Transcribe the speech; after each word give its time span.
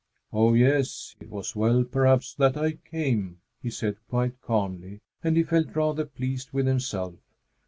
"Oh, 0.33 0.55
yes, 0.55 1.15
it 1.19 1.29
was 1.29 1.55
well 1.55 1.83
perhaps 1.83 2.33
that 2.33 2.57
I 2.57 2.71
came," 2.71 3.39
he 3.61 3.69
said 3.69 3.97
quite 4.09 4.41
calmly, 4.41 4.97
and 5.23 5.37
he 5.37 5.43
felt 5.43 5.75
rather 5.75 6.05
pleased 6.05 6.51
with 6.53 6.65
himself. 6.65 7.13